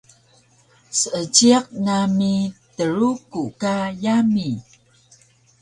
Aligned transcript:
Seejiq 0.99 1.65
nami 1.85 2.33
Truku 2.75 3.43
ka 3.61 3.75
yami 4.03 4.49